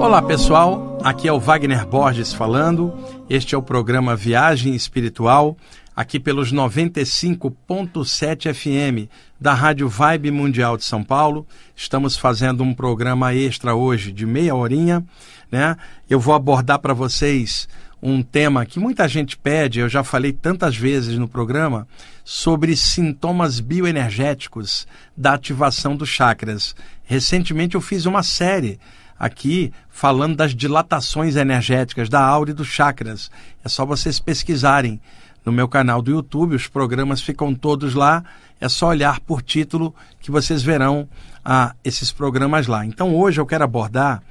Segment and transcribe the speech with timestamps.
[0.00, 2.98] Olá pessoal, aqui é o Wagner Borges falando.
[3.28, 5.58] Este é o programa Viagem Espiritual,
[5.94, 11.46] aqui pelos 95.7 FM da Rádio Vibe Mundial de São Paulo.
[11.76, 15.04] Estamos fazendo um programa extra hoje de meia horinha,
[15.52, 15.76] né?
[16.08, 17.68] Eu vou abordar para vocês
[18.02, 21.86] um tema que muita gente pede, eu já falei tantas vezes no programa,
[22.24, 26.74] sobre sintomas bioenergéticos da ativação dos chakras.
[27.04, 28.80] Recentemente eu fiz uma série
[29.20, 33.30] aqui falando das dilatações energéticas da aura e dos chakras.
[33.62, 34.98] É só vocês pesquisarem
[35.44, 38.24] no meu canal do YouTube, os programas ficam todos lá.
[38.58, 41.06] É só olhar por título que vocês verão
[41.44, 42.84] ah, esses programas lá.
[42.84, 44.22] Então hoje eu quero abordar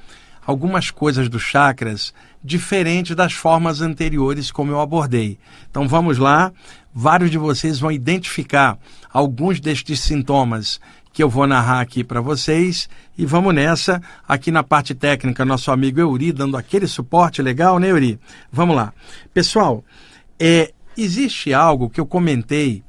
[0.46, 2.12] algumas coisas dos chakras
[2.44, 5.38] diferentes das formas anteriores como eu abordei.
[5.70, 6.52] Então vamos lá,
[6.94, 8.78] vários de vocês vão identificar
[9.12, 10.80] alguns destes sintomas
[11.12, 12.90] que eu vou narrar aqui para vocês.
[13.18, 17.90] E vamos nessa, aqui na parte técnica, nosso amigo Euri dando aquele suporte legal, né,
[17.90, 18.20] Euri?
[18.52, 18.94] Vamos lá.
[19.34, 19.84] Pessoal,
[20.40, 22.84] é, existe algo que eu comentei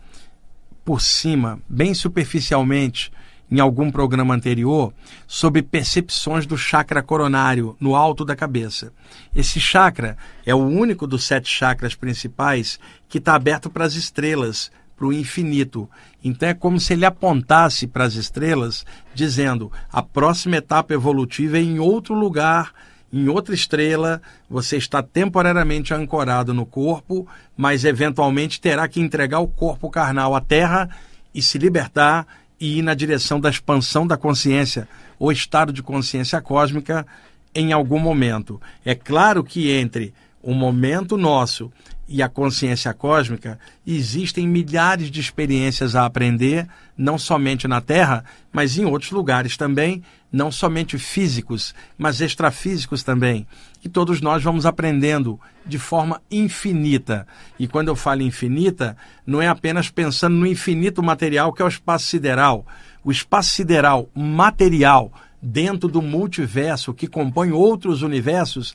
[0.85, 3.12] por cima, bem superficialmente,
[3.51, 4.95] em algum programa anterior,
[5.27, 8.93] sobre percepções do chakra coronário no alto da cabeça.
[9.34, 14.71] Esse chakra é o único dos sete chakras principais que está aberto para as estrelas,
[15.01, 15.89] para o infinito.
[16.23, 18.84] Então é como se ele apontasse para as estrelas,
[19.15, 22.75] dizendo: a próxima etapa evolutiva é em outro lugar,
[23.11, 29.48] em outra estrela, você está temporariamente ancorado no corpo, mas eventualmente terá que entregar o
[29.48, 30.91] corpo carnal à Terra
[31.34, 32.27] e se libertar
[32.61, 34.87] e ir na direção da expansão da consciência,
[35.19, 37.06] ou estado de consciência cósmica,
[37.55, 38.61] em algum momento.
[38.84, 40.12] É claro que entre
[40.43, 41.73] o momento nosso
[42.11, 46.66] e a consciência cósmica, existem milhares de experiências a aprender,
[46.98, 53.47] não somente na Terra, mas em outros lugares também, não somente físicos, mas extrafísicos também.
[53.84, 57.28] E todos nós vamos aprendendo de forma infinita.
[57.56, 61.69] E quando eu falo infinita, não é apenas pensando no infinito material que é o
[61.69, 62.66] espaço sideral.
[63.04, 68.75] O espaço sideral material dentro do multiverso que compõe outros universos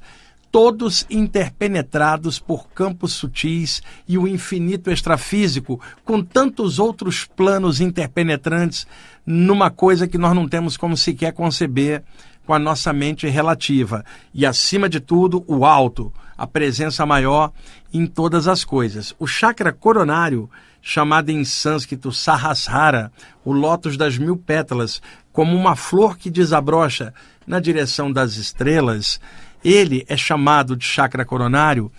[0.56, 8.88] todos interpenetrados por campos sutis e o infinito extrafísico, com tantos outros planos interpenetrantes,
[9.26, 12.04] numa coisa que nós não temos como sequer conceber
[12.46, 14.06] com a nossa mente relativa.
[14.34, 17.52] E, acima de tudo, o alto, a presença maior
[17.94, 19.14] em todas as coisas.
[19.20, 20.50] O chakra coronário,
[20.82, 23.12] chamado em sânscrito Sahasrara,
[23.44, 25.02] o lótus das mil pétalas,
[25.34, 27.14] como uma flor que desabrocha
[27.46, 29.20] na direção das estrelas,
[29.66, 31.92] ele é chamado de chakra coronário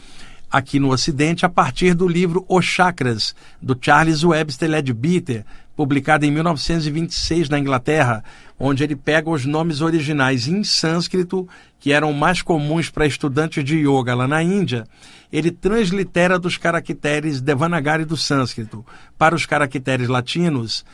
[0.49, 5.45] aqui no Ocidente a partir do livro Os Chakras, do Charles Webster Leadbeater,
[5.75, 8.23] publicado em 1926 na Inglaterra,
[8.57, 11.49] onde ele pega os nomes originais em sânscrito,
[11.81, 14.87] que eram mais comuns para estudantes de yoga lá na Índia,
[15.33, 18.87] ele translitera dos caracteres Devanagari do sânscrito
[19.19, 20.85] para os caracteres latinos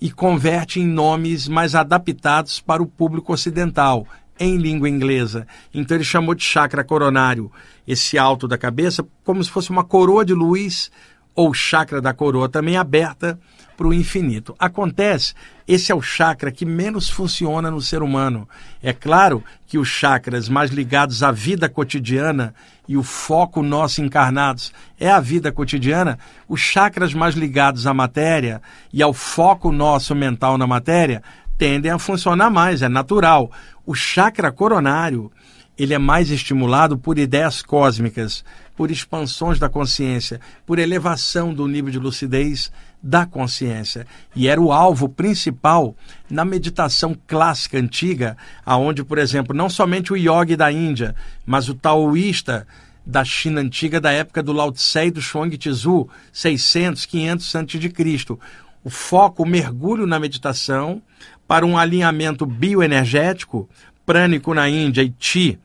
[0.00, 4.06] e converte em nomes mais adaptados para o público ocidental,
[4.40, 5.46] em língua inglesa.
[5.72, 7.52] Então ele chamou de chakra coronário
[7.86, 10.90] esse alto da cabeça como se fosse uma coroa de luz
[11.34, 13.38] ou chakra da coroa também aberta
[13.76, 14.54] para o infinito.
[14.58, 15.34] Acontece,
[15.66, 18.48] esse é o chakra que menos funciona no ser humano.
[18.82, 22.54] É claro que os chakras mais ligados à vida cotidiana
[22.86, 26.18] e o foco nosso encarnados é a vida cotidiana,
[26.48, 28.60] os chakras mais ligados à matéria
[28.92, 31.22] e ao foco nosso mental na matéria
[31.56, 33.50] tendem a funcionar mais, é natural.
[33.90, 35.32] O chakra coronário,
[35.76, 38.44] ele é mais estimulado por ideias cósmicas,
[38.76, 42.70] por expansões da consciência, por elevação do nível de lucidez
[43.02, 44.06] da consciência.
[44.32, 45.96] E era o alvo principal
[46.30, 51.74] na meditação clássica antiga, aonde, por exemplo, não somente o yogi da Índia, mas o
[51.74, 52.68] taoísta
[53.04, 58.38] da China antiga da época do Lao Tse e do Chuang Tzu, 600, 500 a.C.
[58.84, 61.02] O foco, o mergulho na meditação,
[61.50, 63.68] para um alinhamento bioenergético,
[64.06, 65.58] prânico na Índia e Ti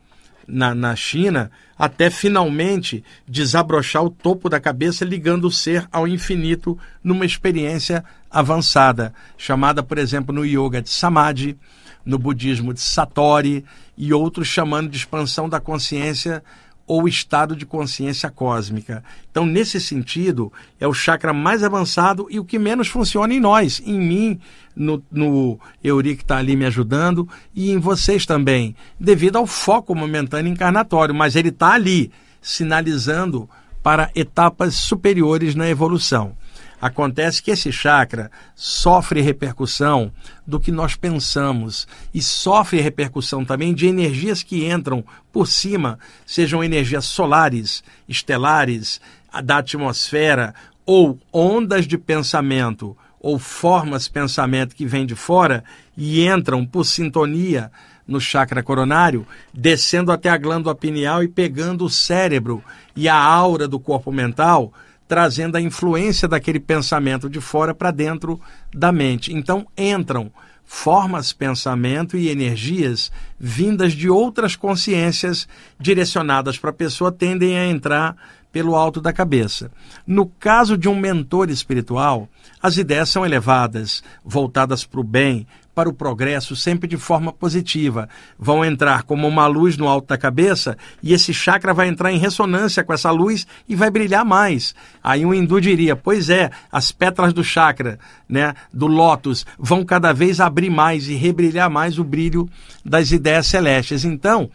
[0.47, 6.75] na, na China, até finalmente desabrochar o topo da cabeça, ligando o ser ao infinito
[7.03, 11.55] numa experiência avançada, chamada, por exemplo, no yoga de Samadhi,
[12.03, 13.63] no budismo de Satori
[13.95, 16.43] e outros chamando de expansão da consciência
[16.87, 19.03] ou estado de consciência cósmica.
[19.31, 23.81] Então, nesse sentido, é o chakra mais avançado e o que menos funciona em nós,
[23.85, 24.39] em mim,
[24.75, 29.95] no, no Euri que está ali me ajudando e em vocês também, devido ao foco
[29.95, 32.11] momentâneo encarnatório, mas ele está ali,
[32.41, 33.49] sinalizando
[33.81, 36.35] para etapas superiores na evolução.
[36.81, 40.11] Acontece que esse chakra sofre repercussão
[40.45, 46.63] do que nós pensamos e sofre repercussão também de energias que entram por cima, sejam
[46.63, 48.99] energias solares, estelares,
[49.43, 50.53] da atmosfera
[50.85, 55.63] ou ondas de pensamento ou formas de pensamento que vêm de fora
[55.97, 57.71] e entram por sintonia
[58.07, 62.63] no chakra coronário, descendo até a glândula pineal e pegando o cérebro
[62.95, 64.71] e a aura do corpo mental,
[65.07, 68.39] trazendo a influência daquele pensamento de fora para dentro
[68.73, 69.33] da mente.
[69.33, 70.31] Então entram
[70.65, 75.47] formas, pensamento e energias vindas de outras consciências
[75.79, 78.15] direcionadas para a pessoa tendem a entrar
[78.51, 79.69] pelo alto da cabeça.
[80.07, 82.29] No caso de um mentor espiritual,
[82.61, 88.07] as ideias são elevadas, voltadas para o bem, para o progresso, sempre de forma positiva.
[88.39, 92.17] Vão entrar como uma luz no alto da cabeça e esse chakra vai entrar em
[92.17, 94.73] ressonância com essa luz e vai brilhar mais.
[95.03, 100.13] Aí um hindu diria: pois é, as pétalas do chakra, né, do lótus, vão cada
[100.13, 102.49] vez abrir mais e rebrilhar mais o brilho
[102.83, 104.05] das ideias celestes.
[104.05, 104.49] Então,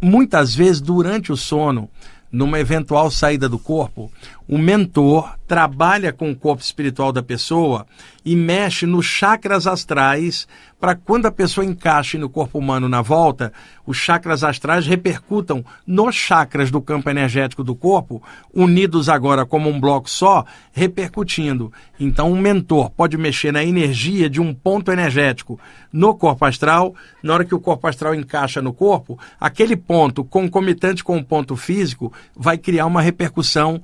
[0.00, 1.88] muitas vezes durante o sono,
[2.32, 4.10] numa eventual saída do corpo,
[4.52, 7.86] o mentor trabalha com o corpo espiritual da pessoa
[8.22, 10.46] e mexe nos chakras astrais
[10.78, 13.52] para quando a pessoa encaixe no corpo humano na volta,
[13.86, 18.20] os chakras astrais repercutam nos chakras do campo energético do corpo,
[18.52, 21.72] unidos agora como um bloco só, repercutindo.
[22.00, 25.58] Então, um mentor pode mexer na energia de um ponto energético
[25.92, 31.04] no corpo astral, na hora que o corpo astral encaixa no corpo, aquele ponto concomitante
[31.04, 33.80] com o ponto físico vai criar uma repercussão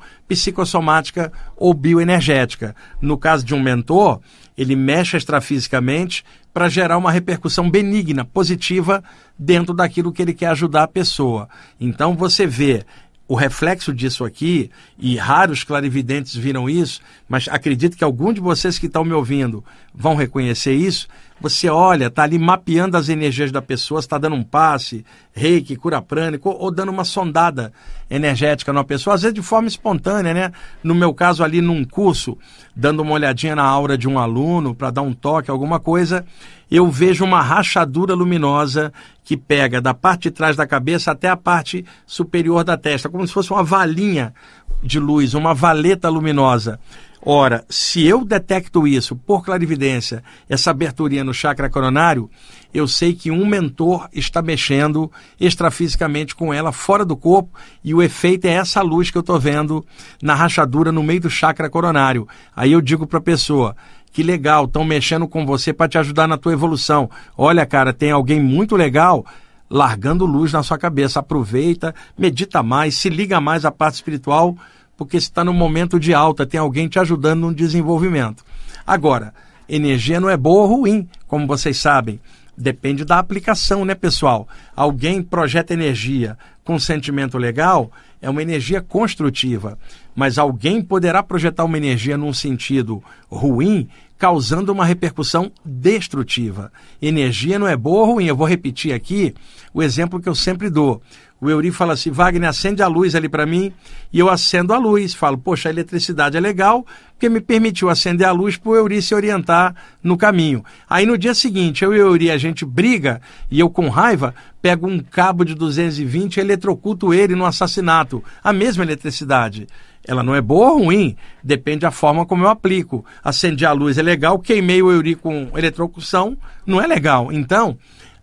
[0.58, 2.74] psicossomática ou bioenergética.
[3.00, 4.20] No caso de um mentor,
[4.56, 9.02] ele mexe extrafisicamente para gerar uma repercussão benigna, positiva,
[9.38, 11.48] dentro daquilo que ele quer ajudar a pessoa.
[11.80, 12.84] Então você vê
[13.28, 18.78] o reflexo disso aqui, e raros clarividentes viram isso, mas acredito que algum de vocês
[18.78, 19.62] que estão me ouvindo
[19.94, 21.06] vão reconhecer isso.
[21.40, 26.02] Você olha, está ali mapeando as energias da pessoa, está dando um passe, reiki, cura
[26.02, 27.72] prânico, ou, dando uma sondada
[28.10, 30.52] energética numa pessoa, às vezes de forma espontânea, né?
[30.82, 32.36] No meu caso, ali num curso,
[32.74, 36.24] dando uma olhadinha na aura de um aluno para dar um toque, alguma coisa,
[36.68, 38.92] eu vejo uma rachadura luminosa
[39.22, 43.26] que pega da parte de trás da cabeça até a parte superior da testa, como
[43.26, 44.34] se fosse uma valinha
[44.82, 46.78] de luz, uma valeta luminosa.
[47.20, 52.30] Ora, se eu detecto isso por clarividência, essa aberturinha no chakra coronário,
[52.72, 55.10] eu sei que um mentor está mexendo
[55.40, 57.50] extrafisicamente com ela fora do corpo
[57.82, 59.84] e o efeito é essa luz que eu estou vendo
[60.22, 62.28] na rachadura no meio do chakra coronário.
[62.54, 63.76] Aí eu digo para a pessoa,
[64.12, 67.10] que legal, estão mexendo com você para te ajudar na tua evolução.
[67.36, 69.26] Olha, cara, tem alguém muito legal
[69.70, 71.20] largando luz na sua cabeça.
[71.20, 74.56] Aproveita, medita mais, se liga mais à parte espiritual
[74.98, 78.44] porque está no momento de alta, tem alguém te ajudando no desenvolvimento.
[78.84, 79.32] Agora,
[79.68, 82.18] energia não é boa ou ruim, como vocês sabem.
[82.56, 84.48] Depende da aplicação, né, pessoal?
[84.74, 89.78] Alguém projeta energia com sentimento legal, é uma energia construtiva.
[90.16, 93.00] Mas alguém poderá projetar uma energia num sentido
[93.30, 93.88] ruim,
[94.18, 96.72] causando uma repercussão destrutiva.
[97.00, 98.26] Energia não é boa ou ruim.
[98.26, 99.34] Eu vou repetir aqui
[99.72, 101.00] o exemplo que eu sempre dou.
[101.40, 103.72] O Euri fala assim: Wagner, acende a luz ali para mim,
[104.12, 105.14] e eu acendo a luz.
[105.14, 109.00] Falo, poxa, a eletricidade é legal, porque me permitiu acender a luz para o Euri
[109.00, 110.64] se orientar no caminho.
[110.90, 114.34] Aí no dia seguinte, eu e o Euri, a gente briga, e eu com raiva,
[114.60, 118.22] pego um cabo de 220 e eletrocuto ele no assassinato.
[118.42, 119.68] A mesma eletricidade.
[120.08, 123.04] Ela não é boa ou ruim, depende da forma como eu aplico.
[123.22, 126.34] Acendi a luz é legal, queimei o Euri com eletrocução,
[126.64, 127.30] não é legal.
[127.30, 127.76] Então,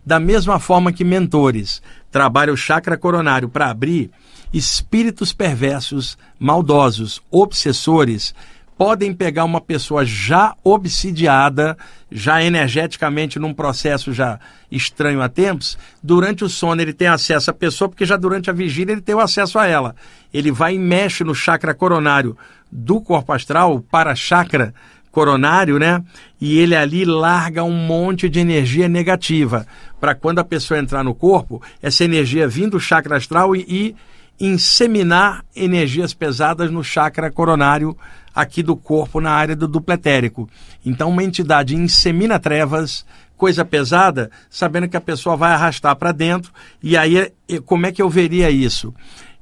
[0.04, 4.10] da mesma forma que mentores trabalham o chakra coronário para abrir,
[4.52, 8.34] espíritos perversos, maldosos, obsessores,
[8.76, 11.76] podem pegar uma pessoa já obsidiada,
[12.10, 14.38] já energeticamente num processo já
[14.70, 18.52] estranho há tempos, durante o sono ele tem acesso à pessoa, porque já durante a
[18.52, 19.96] vigília ele tem o acesso a ela.
[20.32, 22.36] Ele vai e mexe no chakra coronário
[22.70, 24.74] do corpo astral, para chakra
[25.10, 26.04] coronário, né?
[26.38, 29.66] E ele ali larga um monte de energia negativa
[29.98, 33.96] para quando a pessoa entrar no corpo, essa energia vindo do chakra astral e, e
[34.38, 37.96] inseminar energias pesadas no chakra coronário
[38.36, 40.46] aqui do corpo na área do duplo etérico.
[40.84, 46.52] Então uma entidade insemina trevas, coisa pesada, sabendo que a pessoa vai arrastar para dentro.
[46.82, 47.32] E aí
[47.64, 48.94] como é que eu veria isso?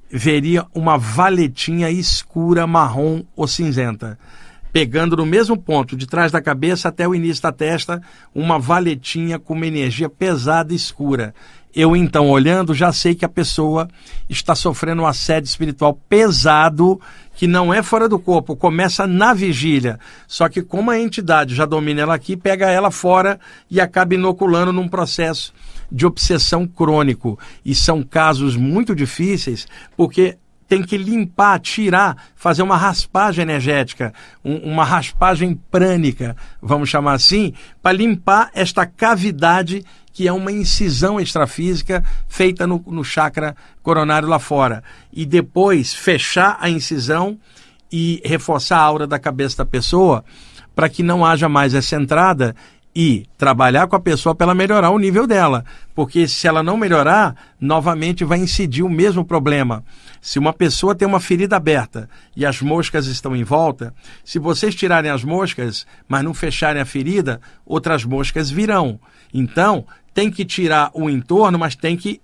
[0.09, 4.17] Veria uma valetinha escura, marrom ou cinzenta
[4.73, 8.03] pegando no mesmo ponto, de trás da cabeça até o início da testa,
[8.35, 11.33] uma valetinha com uma energia pesada e escura.
[11.75, 13.89] Eu então olhando já sei que a pessoa
[14.29, 17.01] está sofrendo um assédio espiritual pesado
[17.35, 19.99] que não é fora do corpo, começa na vigília.
[20.27, 24.73] Só que como a entidade já domina ela aqui, pega ela fora e acaba inoculando
[24.73, 25.53] num processo
[25.91, 27.39] de obsessão crônico.
[27.65, 29.67] E são casos muito difíceis,
[29.97, 30.37] porque
[30.75, 34.13] tem que limpar, tirar, fazer uma raspagem energética,
[34.45, 41.21] um, uma raspagem prânica, vamos chamar assim, para limpar esta cavidade que é uma incisão
[41.21, 43.55] extrafísica feita no, no chakra
[43.85, 44.83] coronário lá fora.
[45.13, 47.39] E depois fechar a incisão
[47.91, 50.25] e reforçar a aura da cabeça da pessoa
[50.75, 52.57] para que não haja mais essa entrada
[52.95, 55.65] e trabalhar com a pessoa para ela melhorar o nível dela.
[55.95, 59.85] Porque se ela não melhorar, novamente vai incidir o mesmo problema.
[60.21, 63.93] Se uma pessoa tem uma ferida aberta e as moscas estão em volta,
[64.25, 69.01] se vocês tirarem as moscas, mas não fecharem a ferida, outras moscas virão.
[69.33, 69.85] Então,
[70.15, 72.21] tem que tirar o entorno, mas tem que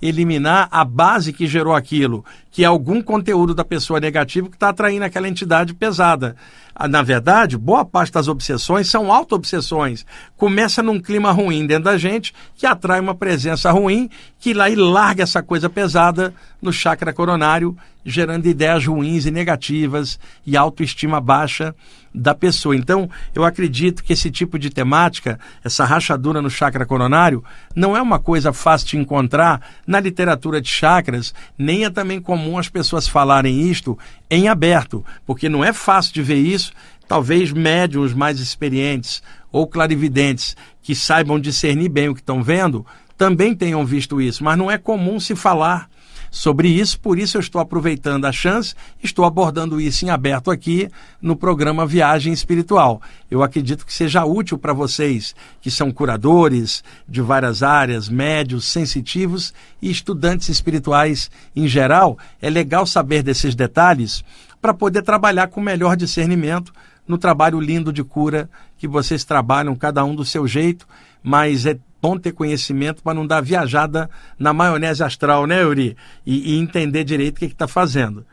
[0.00, 4.68] eliminar a base que gerou aquilo, que é algum conteúdo da pessoa negativo que está
[4.68, 6.36] atraindo aquela entidade pesada.
[6.72, 10.06] Ah, na verdade, boa parte das obsessões são auto-obsessões.
[10.36, 14.08] Começa num clima ruim dentro da gente, que atrai uma presença ruim,
[14.38, 16.32] que lá e larga essa coisa pesada
[16.62, 21.74] no chakra coronário, gerando ideias ruins e negativas e autoestima baixa
[22.14, 22.76] da pessoa.
[22.76, 27.42] Então, eu acredito que esse tipo de temática, essa rachadura no chakra coronário,
[27.74, 32.43] não é uma coisa fácil de encontrar na literatura de chakras, nem é também comum
[32.58, 33.98] as pessoas falarem isto
[34.30, 36.72] em aberto, porque não é fácil de ver isso.
[37.08, 42.84] Talvez médiums mais experientes ou clarividentes que saibam discernir bem o que estão vendo
[43.16, 45.88] também tenham visto isso, mas não é comum se falar
[46.34, 50.90] sobre isso, por isso eu estou aproveitando a chance, estou abordando isso em aberto aqui
[51.22, 53.00] no programa Viagem Espiritual.
[53.30, 59.54] Eu acredito que seja útil para vocês que são curadores de várias áreas, médios, sensitivos
[59.80, 62.18] e estudantes espirituais em geral.
[62.42, 64.24] É legal saber desses detalhes
[64.60, 66.72] para poder trabalhar com melhor discernimento
[67.06, 70.84] no trabalho lindo de cura que vocês trabalham, cada um do seu jeito,
[71.22, 75.96] mas é bom ter conhecimento para não dar viajada na maionese astral, né, Yuri?
[76.26, 78.26] E, e entender direito o que está fazendo.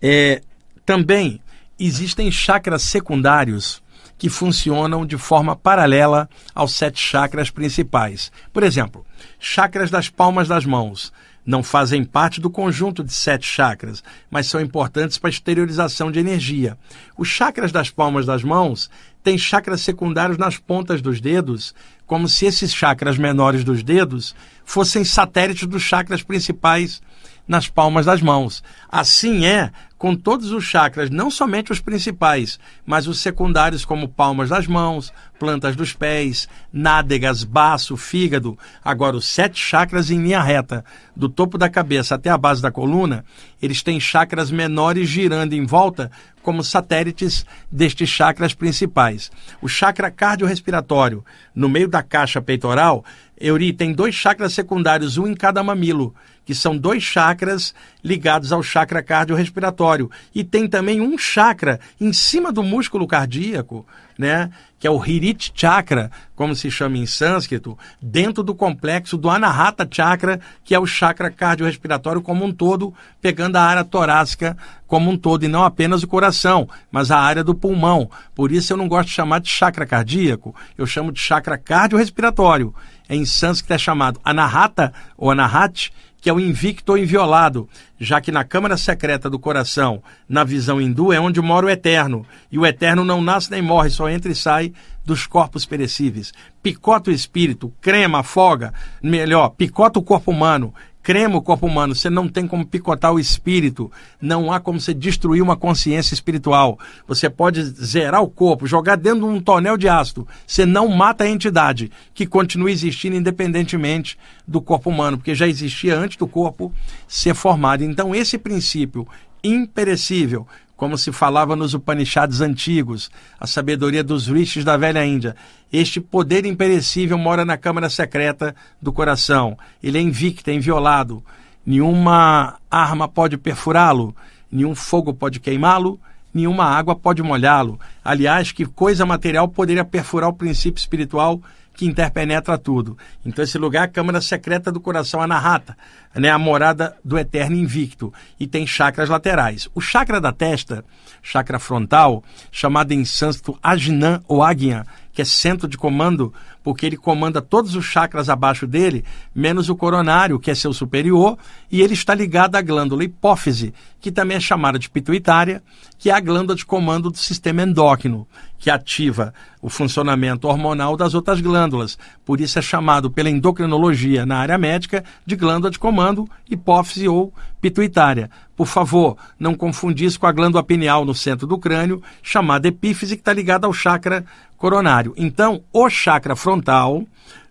[0.00, 0.40] É,
[0.86, 1.38] também
[1.78, 3.82] existem chakras secundários
[4.16, 8.32] que funcionam de forma paralela aos sete chakras principais.
[8.50, 9.04] Por exemplo,
[9.38, 11.12] chakras das palmas das mãos
[11.44, 16.18] não fazem parte do conjunto de sete chakras, mas são importantes para a exteriorização de
[16.18, 16.78] energia.
[17.16, 18.90] Os chakras das palmas das mãos
[19.22, 21.74] tem chakras secundários nas pontas dos dedos,
[22.06, 24.34] como se esses chakras menores dos dedos
[24.64, 27.02] fossem satélites dos chakras principais
[27.46, 28.62] nas palmas das mãos.
[28.88, 29.70] Assim é
[30.00, 35.12] com todos os chakras, não somente os principais, mas os secundários, como palmas das mãos,
[35.38, 38.58] plantas dos pés, nádegas, baço, fígado.
[38.82, 42.70] Agora, os sete chakras em linha reta, do topo da cabeça até a base da
[42.70, 43.26] coluna,
[43.60, 46.10] eles têm chakras menores girando em volta,
[46.42, 49.30] como satélites destes chakras principais.
[49.60, 51.22] O chakra cardiorrespiratório,
[51.54, 53.04] no meio da caixa peitoral,
[53.38, 56.14] Euri tem dois chakras secundários, um em cada mamilo,
[56.44, 59.89] que são dois chakras ligados ao chakra cardiorrespiratório.
[60.34, 63.86] E tem também um chakra em cima do músculo cardíaco,
[64.18, 64.50] né?
[64.80, 69.86] que é o Hirit Chakra, como se chama em sânscrito, dentro do complexo do Anahata
[69.88, 74.56] Chakra, que é o chakra cardiorrespiratório como um todo, pegando a área torácica
[74.86, 78.10] como um todo, e não apenas o coração, mas a área do pulmão.
[78.34, 82.74] Por isso eu não gosto de chamar de chakra cardíaco, eu chamo de chakra cardiorrespiratório.
[83.08, 88.30] Em sânscrito é chamado Anahata ou Anahat, que é o invicto ou inviolado, já que
[88.30, 92.66] na câmara secreta do coração, na visão hindu, é onde mora o eterno, e o
[92.66, 94.72] eterno não nasce nem morre, só entra e sai
[95.04, 96.32] dos corpos perecíveis.
[96.62, 98.72] Picota o espírito, crema, afoga,
[99.02, 103.18] melhor, picota o corpo humano, crema o corpo humano, você não tem como picotar o
[103.18, 103.90] espírito,
[104.20, 106.78] não há como você destruir uma consciência espiritual.
[107.06, 111.24] Você pode zerar o corpo, jogar dentro de um tonel de ácido, você não mata
[111.24, 116.72] a entidade, que continua existindo independentemente do corpo humano, porque já existia antes do corpo
[117.08, 117.82] ser formado.
[117.82, 119.06] Então, esse princípio
[119.42, 120.46] imperecível
[120.80, 125.36] como se falava nos Upanishads antigos, a sabedoria dos rishis da velha Índia.
[125.70, 129.58] Este poder imperecível mora na câmara secreta do coração.
[129.82, 131.22] Ele é invicto, é inviolado.
[131.66, 134.16] Nenhuma arma pode perfurá-lo,
[134.50, 136.00] nenhum fogo pode queimá-lo,
[136.32, 137.78] nenhuma água pode molhá-lo.
[138.02, 141.42] Aliás, que coisa material poderia perfurar o princípio espiritual
[141.80, 142.98] que interpenetra tudo.
[143.24, 145.74] Então esse lugar é a câmara secreta do coração Anahata,
[146.14, 149.66] né, a morada do eterno invicto, e tem chakras laterais.
[149.74, 150.84] O chakra da testa,
[151.22, 152.22] chakra frontal,
[152.52, 157.74] chamado em sânscrito Ajnan ou Agnya, que é centro de comando, porque ele comanda todos
[157.74, 161.36] os chakras abaixo dele, menos o coronário, que é seu superior,
[161.70, 165.62] e ele está ligado à glândula hipófise, que também é chamada de pituitária,
[165.98, 168.26] que é a glândula de comando do sistema endócrino,
[168.58, 171.98] que ativa o funcionamento hormonal das outras glândulas.
[172.24, 177.32] Por isso é chamado pela endocrinologia na área médica de glândula de comando hipófise ou
[177.60, 178.30] pituitária.
[178.60, 183.22] Por favor, não confundir com a glândula pineal no centro do crânio, chamada epífise, que
[183.22, 184.22] está ligada ao chakra
[184.58, 185.14] coronário.
[185.16, 187.06] Então, o chakra frontal,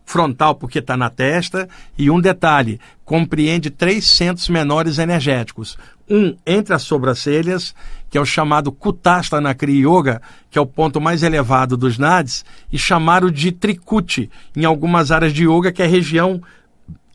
[0.06, 5.80] frontal porque está na testa, e um detalhe, compreende três centros menores energéticos.
[6.08, 7.74] Um entre as sobrancelhas,
[8.08, 11.98] que é o chamado Kutasta na Kriya Yoga, que é o ponto mais elevado dos
[11.98, 16.40] nadis, e chamaram de Trikuti em algumas áreas de yoga, que é a região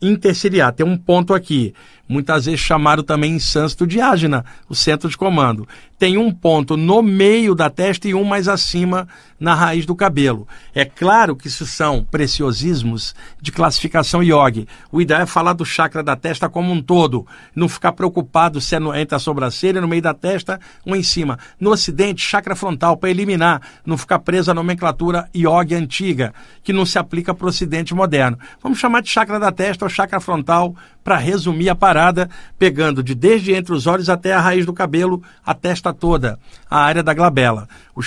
[0.03, 0.73] interciliar.
[0.73, 1.73] Tem um ponto aqui
[2.08, 5.66] muitas vezes chamaram também em sânscrito de ágina, o centro de comando.
[5.99, 9.08] Tem um ponto no meio da testa e um mais acima
[9.38, 10.46] na raiz do cabelo.
[10.75, 14.66] É claro que isso são preciosismos de classificação yogi.
[14.90, 18.75] O ideal é falar do chakra da testa como um todo, não ficar preocupado se
[18.75, 21.38] é entre a sobrancelha, no meio da testa ou em cima.
[21.61, 26.84] No ocidente, chakra frontal, para eliminar, não ficar preso à nomenclatura yogi antiga, que não
[26.84, 28.38] se aplica para o ocidente moderno.
[28.62, 33.14] Vamos chamar de chakra da testa ou chakra frontal para resumir a parada, pegando de
[33.14, 37.12] desde entre os olhos até a raiz do cabelo, a testa toda, a área da
[37.12, 37.68] glabela.
[37.94, 38.00] O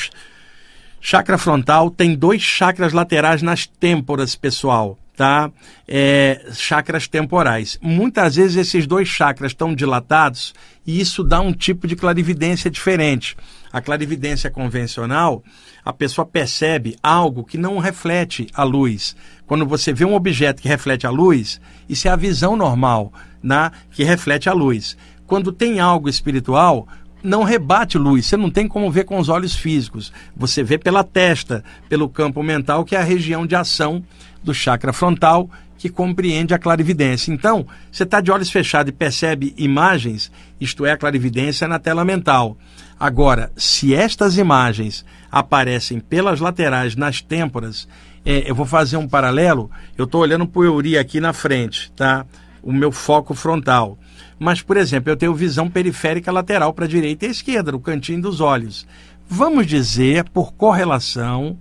[1.00, 5.52] chakra frontal tem dois chakras laterais nas têmporas, pessoal, tá?
[5.88, 7.78] É, chakras temporais.
[7.82, 13.38] Muitas vezes esses dois chakras estão dilatados e isso dá um tipo de clarividência diferente.
[13.72, 15.44] A clarividência convencional,
[15.86, 19.16] a pessoa percebe algo que não reflete a luz.
[19.48, 23.72] Quando você vê um objeto que reflete a luz, isso é a visão normal, né,
[23.90, 24.98] que reflete a luz.
[25.26, 26.88] Quando tem algo espiritual,
[27.24, 30.12] não rebate luz, você não tem como ver com os olhos físicos.
[30.36, 34.04] Você vê pela testa, pelo campo mental, que é a região de ação
[34.44, 37.32] do chakra frontal, que compreende a clarividência.
[37.32, 42.04] Então, você está de olhos fechados e percebe imagens, isto é, a clarividência na tela
[42.04, 42.58] mental.
[43.00, 47.88] Agora, se estas imagens aparecem pelas laterais, nas têmporas,
[48.26, 49.70] é, eu vou fazer um paralelo.
[49.98, 52.26] Eu estou olhando para o Euri aqui na frente, tá?
[52.64, 53.98] O meu foco frontal.
[54.40, 57.80] Mas, por exemplo, eu tenho visão periférica lateral para a direita e a esquerda, no
[57.80, 58.86] cantinho dos olhos.
[59.30, 61.58] Vamos dizer, por correlação,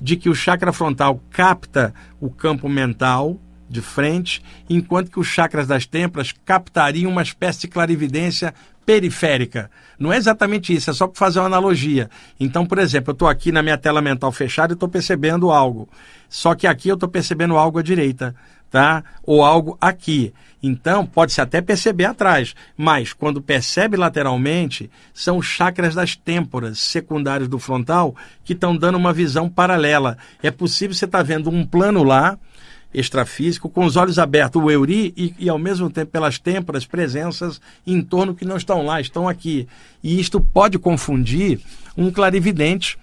[0.00, 5.66] de que o chakra frontal capta o campo mental de frente, enquanto que os chakras
[5.66, 9.70] das têmporas captariam uma espécie de clarividência periférica.
[9.98, 12.10] Não é exatamente isso, é só para fazer uma analogia.
[12.38, 15.88] Então, por exemplo, eu estou aqui na minha tela mental fechada e estou percebendo algo.
[16.28, 18.34] Só que aqui eu estou percebendo algo à direita,
[18.70, 19.02] tá?
[19.22, 20.34] Ou algo aqui.
[20.62, 27.48] Então, pode-se até perceber atrás, mas quando percebe lateralmente, são os chakras das têmporas secundários
[27.48, 30.16] do frontal que estão dando uma visão paralela.
[30.42, 32.38] É possível você estar tá vendo um plano lá,
[32.94, 37.60] extrafísico, com os olhos abertos, o euri, e, e, ao mesmo tempo pelas têmporas, presenças
[37.84, 39.66] em torno que não estão lá, estão aqui.
[40.02, 41.60] E isto pode confundir
[41.96, 42.96] um clarividente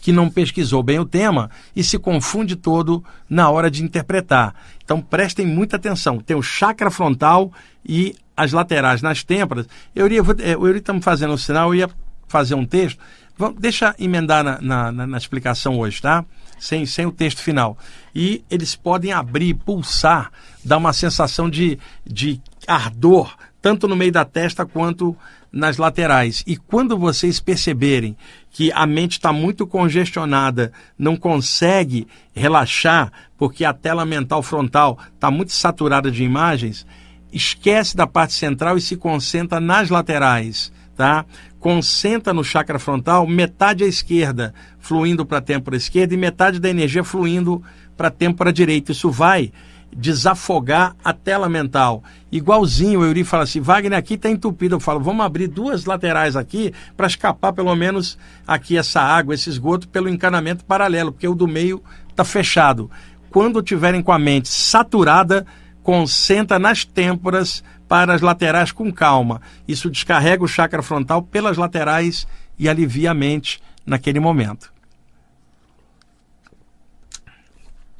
[0.00, 4.54] que não pesquisou bem o tema e se confunde todo na hora de interpretar.
[4.84, 6.18] Então prestem muita atenção.
[6.18, 7.52] Tem o chakra frontal
[7.84, 9.66] e as laterais nas têmporas.
[9.94, 11.90] Eu iria, o Euri está me fazendo um sinal, eu ia
[12.28, 12.98] fazer um texto.
[13.36, 16.24] Vamos, deixa emendar na, na, na, na explicação hoje, tá?
[16.58, 17.76] Sem, sem o texto final.
[18.14, 20.30] E eles podem abrir, pulsar,
[20.64, 25.16] dar uma sensação de, de ardor, tanto no meio da testa quanto
[25.52, 26.44] nas laterais.
[26.46, 28.16] E quando vocês perceberem
[28.50, 35.30] que a mente está muito congestionada, não consegue relaxar, porque a tela mental frontal está
[35.30, 36.86] muito saturada de imagens,
[37.32, 41.24] esquece da parte central e se concentra nas laterais, tá?
[41.66, 46.70] Concentra no chakra frontal metade à esquerda, fluindo para a têmpora esquerda, e metade da
[46.70, 47.60] energia fluindo
[47.96, 48.92] para a têmpora direita.
[48.92, 49.50] Isso vai
[49.92, 52.04] desafogar a tela mental.
[52.30, 54.76] Igualzinho, o Yuri fala assim, Wagner, aqui está entupido.
[54.76, 59.50] Eu falo, vamos abrir duas laterais aqui para escapar pelo menos aqui essa água, esse
[59.50, 62.88] esgoto, pelo encanamento paralelo, porque o do meio está fechado.
[63.28, 65.44] Quando tiverem com a mente saturada,
[65.82, 69.40] concentra nas têmporas para as laterais com calma.
[69.66, 72.26] Isso descarrega o chakra frontal pelas laterais
[72.58, 74.72] e alivia a mente naquele momento.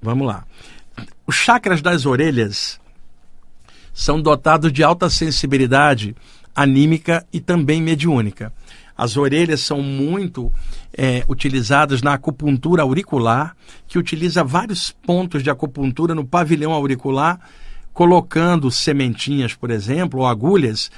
[0.01, 0.45] Vamos lá.
[1.27, 2.81] Os chakras das orelhas
[3.93, 6.15] são dotados de alta sensibilidade
[6.55, 8.53] anímica e também mediúnica.
[8.97, 10.51] As orelhas são muito
[10.97, 13.55] é, utilizadas na acupuntura auricular,
[13.87, 17.39] que utiliza vários pontos de acupuntura no pavilhão auricular
[17.97, 20.91] colocando sementinhas, por exemplo, ou agulhas,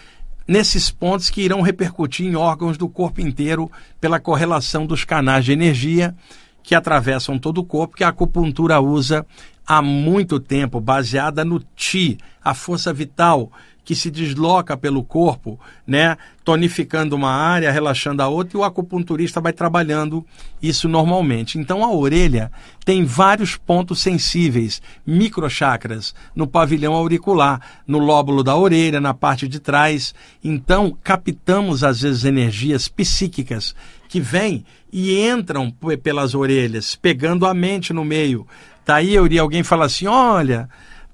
[0.48, 5.52] nesses pontos que irão repercutir em órgãos do corpo inteiro pela correlação dos canais de
[5.52, 6.12] energia
[6.60, 9.24] que atravessam todo o corpo, que a acupuntura usa
[9.64, 13.52] há muito tempo, baseada no Ti, a força vital
[13.88, 19.40] que se desloca pelo corpo, né, tonificando uma área, relaxando a outra, e o acupunturista
[19.40, 20.26] vai trabalhando
[20.60, 21.58] isso normalmente.
[21.58, 22.52] Então a orelha
[22.84, 29.58] tem vários pontos sensíveis, microchakras, no pavilhão auricular, no lóbulo da orelha, na parte de
[29.58, 30.14] trás.
[30.44, 33.74] Então captamos às vezes energias psíquicas
[34.06, 38.46] que vêm e entram pelas orelhas, pegando a mente no meio.
[38.84, 40.68] Tá aí, Euri, alguém fala assim: olha,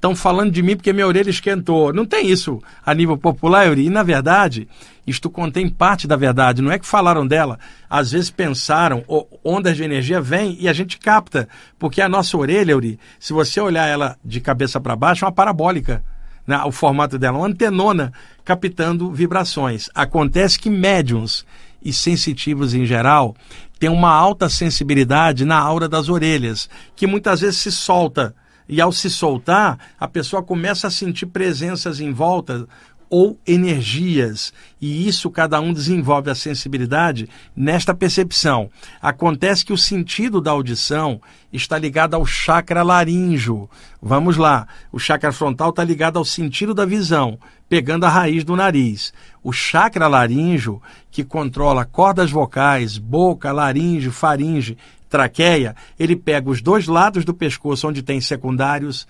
[0.05, 1.91] estão falando de mim porque minha orelha esquentou.
[1.91, 3.87] Não tem isso a nível popular, Yuri.
[3.87, 4.69] E, na verdade,
[5.07, 6.61] isto contém parte da verdade.
[6.61, 7.59] Não é que falaram dela.
[7.89, 9.03] Às vezes pensaram,
[9.43, 11.49] ondas de energia vêm e a gente capta.
[11.79, 15.33] Porque a nossa orelha, Yuri, se você olhar ela de cabeça para baixo, é uma
[15.33, 16.05] parabólica.
[16.47, 16.63] Né?
[16.65, 18.13] O formato dela, uma antenona
[18.45, 19.89] captando vibrações.
[19.95, 21.47] Acontece que médiums
[21.83, 23.35] e sensitivos em geral
[23.79, 28.35] têm uma alta sensibilidade na aura das orelhas, que muitas vezes se solta
[28.69, 32.67] e ao se soltar, a pessoa começa a sentir presenças em volta
[33.11, 38.69] ou energias, e isso cada um desenvolve a sensibilidade nesta percepção.
[39.01, 41.21] Acontece que o sentido da audição
[41.53, 43.71] está ligado ao chakra laríngeo.
[44.03, 48.57] Vamos lá, o chakra frontal está ligado ao sentido da visão, pegando a raiz do
[48.57, 49.13] nariz.
[49.45, 54.77] O chakra laríngeo, que controla cordas vocais, boca, laringe, faringe,
[55.15, 59.07] traqueia, ele pega os dois lados do pescoço onde tem secundários,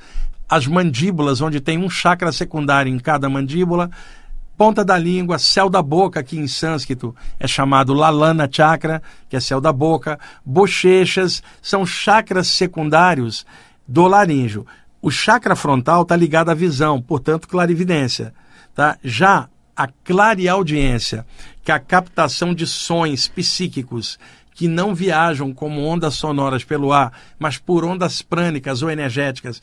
[0.46, 3.90] as mandíbulas onde tem um chakra secundário em cada mandíbula,
[4.54, 9.40] ponta da língua, céu da boca, que em sânscrito é chamado Lalana Chakra, que é
[9.40, 13.46] céu da boca, bochechas, são chakras secundários
[13.88, 14.66] do laríngeo.
[15.00, 18.34] O chakra frontal está ligado à visão, portanto, clarividência.
[18.74, 18.98] Tá?
[19.02, 21.24] Já a clareaudiência,
[21.64, 24.18] que é a captação de sons psíquicos,
[24.54, 29.60] que não viajam como ondas sonoras pelo ar, mas por ondas prânicas ou energéticas,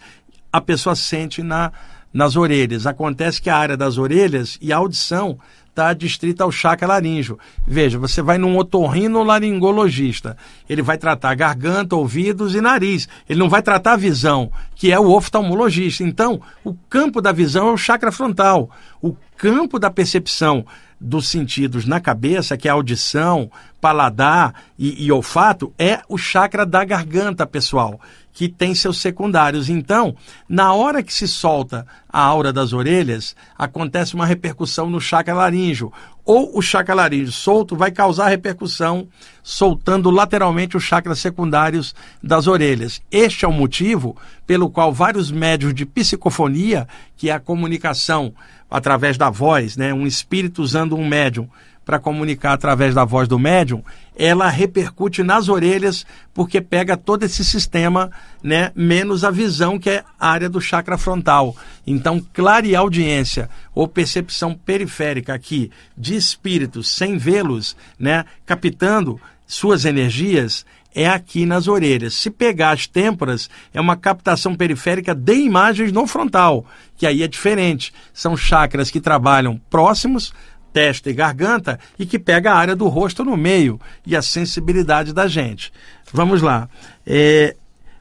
[0.52, 1.72] a pessoa sente na,
[2.14, 2.86] nas orelhas.
[2.86, 5.40] Acontece que a área das orelhas e a audição
[5.72, 7.40] está distrita ao chakra laríngeo.
[7.66, 10.36] Veja, você vai num otorrinolaringologista,
[10.70, 13.08] ele vai tratar garganta, ouvidos e nariz.
[13.30, 16.04] Ele não vai tratar a visão, que é o oftalmologista.
[16.04, 18.70] Então, o campo da visão é o chakra frontal.
[19.02, 20.66] O campo da percepção
[21.02, 23.50] dos sentidos na cabeça, que é audição,
[23.82, 28.00] paladar e, e, olfato, é o chakra da garganta, pessoal,
[28.32, 29.68] que tem seus secundários.
[29.68, 30.16] Então,
[30.48, 35.92] na hora que se solta a aura das orelhas, acontece uma repercussão no chakra laríngeo.
[36.24, 39.08] Ou o chakra laríngeo solto vai causar repercussão,
[39.42, 43.02] soltando lateralmente os chakras secundários das orelhas.
[43.12, 46.88] Este é o motivo pelo qual vários médios de psicofonia,
[47.18, 48.34] que é a comunicação
[48.72, 51.50] através da voz, né, um espírito usando um médium
[51.84, 53.84] para comunicar através da voz do médium,
[54.16, 58.10] ela repercute nas orelhas porque pega todo esse sistema,
[58.42, 61.56] né, menos a visão que é a área do chakra frontal.
[61.86, 69.20] Então, clareaudiência ou percepção periférica aqui de espíritos sem vê-los, né, captando
[69.52, 72.14] suas energias, é aqui nas orelhas.
[72.14, 77.28] Se pegar as têmporas, é uma captação periférica de imagens no frontal, que aí é
[77.28, 77.94] diferente.
[78.14, 80.34] São chakras que trabalham próximos,
[80.72, 85.12] testa e garganta, e que pega a área do rosto no meio e a sensibilidade
[85.12, 85.74] da gente.
[86.14, 86.70] Vamos lá.
[87.06, 87.54] É,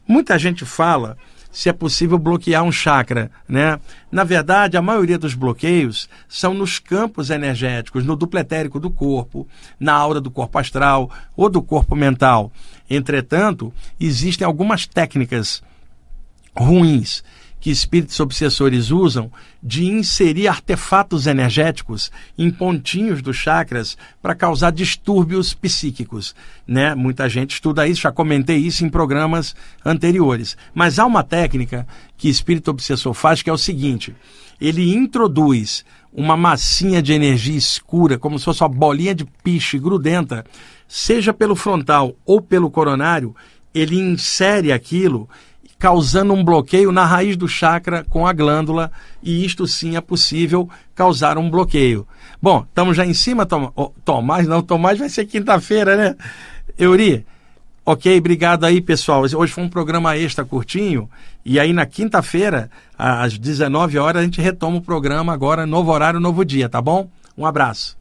[0.06, 1.18] muita gente fala
[1.50, 3.78] se é possível bloquear um chakra, né?
[4.10, 9.46] Na verdade, a maioria dos bloqueios são nos campos energéticos, no dupletérico do corpo,
[9.78, 12.52] na aura do corpo astral ou do corpo mental.
[12.88, 15.62] Entretanto, existem algumas técnicas
[16.56, 17.22] ruins
[17.60, 19.30] que espíritos obsessores usam
[19.62, 26.34] de inserir artefatos energéticos em pontinhos dos chakras para causar distúrbios psíquicos.
[26.66, 26.94] Né?
[26.94, 30.56] Muita gente estuda isso, já comentei isso em programas anteriores.
[30.74, 34.16] Mas há uma técnica que espírito obsessor faz que é o seguinte:
[34.58, 40.44] ele introduz uma massinha de energia escura, como se fosse uma bolinha de piche grudenta,
[40.88, 43.34] seja pelo frontal ou pelo coronário,
[43.72, 45.28] ele insere aquilo
[45.80, 50.68] causando um bloqueio na raiz do chakra com a glândula, e isto sim é possível
[50.94, 52.06] causar um bloqueio.
[52.40, 53.72] Bom, estamos já em cima, Tom...
[53.74, 56.16] oh, Tomás, não, Tomás vai ser quinta-feira, né?
[56.78, 57.24] Euri,
[57.84, 59.22] ok, obrigado aí, pessoal.
[59.22, 61.08] Hoje foi um programa extra curtinho,
[61.46, 66.20] e aí na quinta-feira, às 19 horas, a gente retoma o programa agora, novo horário,
[66.20, 67.08] novo dia, tá bom?
[67.38, 67.99] Um abraço.